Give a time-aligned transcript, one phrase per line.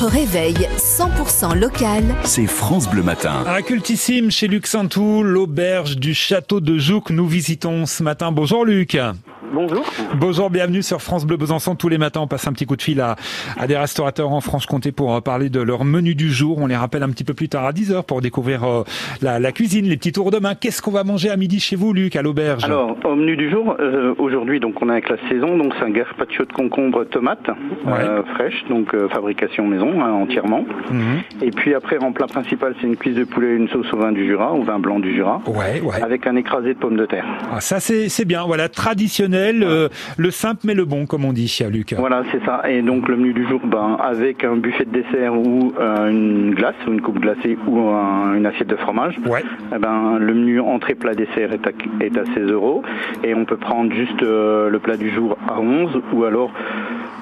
[0.00, 2.02] Votre réveil 100% local.
[2.24, 3.44] C'est France Bleu Matin.
[3.46, 7.10] Un cultissime chez Luc Saintou, l'auberge du château de Jouques.
[7.10, 8.32] Nous visitons ce matin.
[8.32, 8.96] Bonjour Luc.
[9.52, 9.84] Bonjour.
[10.16, 11.74] Bonjour, bienvenue sur France Bleu Besançon.
[11.74, 13.16] Tous les matins, on passe un petit coup de fil à,
[13.58, 16.58] à des restaurateurs en Franche-Comté pour euh, parler de leur menu du jour.
[16.58, 18.84] On les rappelle un petit peu plus tard à 10h pour découvrir euh,
[19.22, 20.54] la, la, cuisine, les petits tours de main.
[20.54, 22.64] Qu'est-ce qu'on va manger à midi chez vous, Luc, à l'auberge?
[22.64, 25.84] Alors, au menu du jour, euh, aujourd'hui, donc on est avec la saison, donc c'est
[25.86, 27.48] un gazpacho de concombre tomate
[27.86, 27.92] Ouais.
[28.02, 30.64] euh, fraîche, donc fabrication maison hein, entièrement.
[30.90, 31.20] Mhm.
[31.42, 33.96] Et puis après, en plat principal, c'est une cuisse de poulet, et une sauce au
[33.96, 36.02] vin du Jura, au vin blanc du Jura, Ouais, ouais.
[36.02, 37.24] avec un écrasé de pommes de terre.
[37.50, 38.44] Ah, ça, c'est c'est bien.
[38.46, 41.94] Voilà, traditionnel, euh, le simple mais le bon, comme on dit, Luc.
[41.96, 42.62] Voilà, c'est ça.
[42.68, 46.54] Et donc le menu du jour, ben, avec un buffet de dessert ou euh, une
[46.54, 49.18] glace, ou une coupe glacée ou un- une assiette de fromage.
[49.26, 49.42] Ouais.
[49.74, 51.70] Eh ben, le menu entrée plat dessert est à,
[52.04, 52.82] est à 16 euros
[53.24, 56.50] et on peut prendre juste euh, le plat du jour à 11 ou alors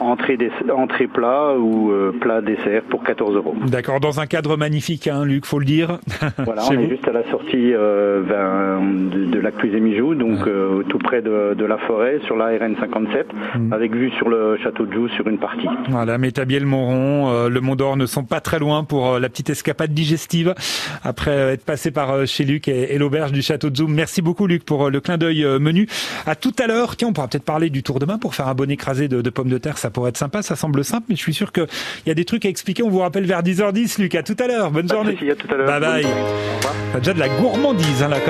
[0.00, 0.38] entrée,
[0.74, 3.54] entrée plat ou euh, plat dessert pour 14 euros.
[3.66, 5.98] D'accord, dans un cadre magnifique, hein, Luc, faut le dire.
[6.44, 10.82] Voilà, on est juste à la sortie euh, vers- de, de lac Mijou, donc euh,
[10.88, 13.72] tout près de, de la forêt, sur la RN 57, Mm.
[13.72, 15.66] avec vue sur le château de Joux sur une partie.
[15.88, 19.28] Voilà, Métabiel, Montron, euh, le Mont d'Or ne sont pas très loin pour euh, la
[19.28, 20.54] petite escapade digestive
[21.02, 23.92] après euh, être passé par chez Luc et, et l'auberge du château de Zoom.
[23.94, 25.86] Merci beaucoup Luc pour le clin d'œil menu.
[26.26, 26.96] À tout à l'heure.
[26.96, 29.22] Tiens, on pourra peut-être parler du tour de main pour faire un bon écrasé de,
[29.22, 29.77] de pommes de terre.
[29.78, 31.66] Ça pourrait être sympa, ça semble simple, mais je suis sûr qu'il
[32.06, 32.82] y a des trucs à expliquer.
[32.82, 34.14] On vous rappelle vers 10h10, Luc.
[34.14, 34.70] À tout à l'heure.
[34.70, 35.12] Bonne journée.
[35.12, 35.80] souci, à tout à l'heure.
[35.80, 36.06] Bye bye.
[36.92, 38.18] T'as déjà de la gourmandise hein, là.